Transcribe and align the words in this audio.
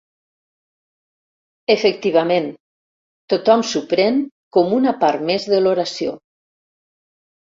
Efectivament, 1.73 2.47
tothom 3.33 3.63
s'ho 3.73 3.81
pren 3.91 4.17
com 4.57 4.73
una 4.79 4.95
part 5.05 5.27
més 5.29 5.45
de 5.53 5.61
l'oració. 5.67 6.15